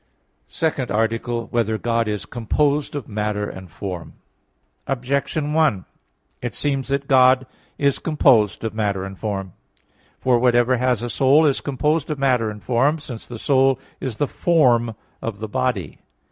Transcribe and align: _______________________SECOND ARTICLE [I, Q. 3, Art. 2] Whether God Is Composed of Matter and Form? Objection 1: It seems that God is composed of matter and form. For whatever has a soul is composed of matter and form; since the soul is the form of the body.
_______________________SECOND 0.47 0.89
ARTICLE 0.89 1.31
[I, 1.31 1.37
Q. 1.37 1.41
3, 1.41 1.41
Art. 1.43 1.51
2] 1.51 1.55
Whether 1.55 1.77
God 1.77 2.07
Is 2.07 2.25
Composed 2.25 2.95
of 2.95 3.07
Matter 3.07 3.47
and 3.47 3.69
Form? 3.69 4.13
Objection 4.87 5.53
1: 5.53 5.85
It 6.41 6.55
seems 6.55 6.87
that 6.87 7.07
God 7.07 7.45
is 7.77 7.99
composed 7.99 8.63
of 8.63 8.73
matter 8.73 9.03
and 9.03 9.15
form. 9.19 9.53
For 10.19 10.39
whatever 10.39 10.77
has 10.77 11.03
a 11.03 11.09
soul 11.11 11.45
is 11.45 11.61
composed 11.61 12.09
of 12.09 12.17
matter 12.17 12.49
and 12.49 12.63
form; 12.63 12.97
since 12.97 13.27
the 13.27 13.37
soul 13.37 13.77
is 13.99 14.17
the 14.17 14.27
form 14.27 14.95
of 15.21 15.37
the 15.37 15.47
body. 15.47 15.99